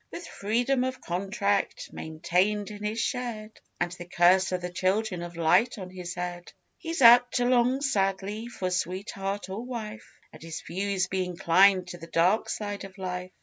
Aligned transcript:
With 0.09 0.25
Freedom 0.27 0.83
of 0.83 0.99
Contract 0.99 1.93
maintained 1.93 2.71
in 2.71 2.83
his 2.83 2.99
shed, 2.99 3.51
And 3.79 3.91
the 3.91 4.05
curse 4.05 4.51
of 4.51 4.59
the 4.61 4.71
Children 4.71 5.21
of 5.21 5.37
Light 5.37 5.77
on 5.77 5.91
his 5.91 6.15
head, 6.15 6.51
He's 6.79 7.03
apt 7.03 7.35
to 7.35 7.45
long 7.45 7.81
sadly 7.81 8.47
for 8.47 8.71
sweetheart 8.71 9.47
or 9.47 9.63
wife, 9.63 10.17
And 10.33 10.41
his 10.41 10.61
views 10.61 11.05
be 11.05 11.23
inclined 11.23 11.89
to 11.89 11.99
the 11.99 12.07
dark 12.07 12.49
side 12.49 12.83
of 12.83 12.97
life. 12.97 13.29